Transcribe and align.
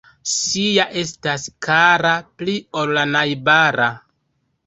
Sia 0.35 0.85
estas 1.01 1.43
kara 1.67 2.15
pli 2.39 2.55
ol 2.81 2.97
la 2.99 3.05
najbara. 3.17 3.91